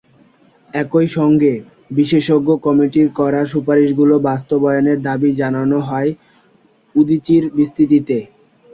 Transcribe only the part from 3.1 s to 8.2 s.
করা সুপারিশগুলো বাস্তবায়নের দাবি জানানো হয় উদীচীর বিবৃতিতে।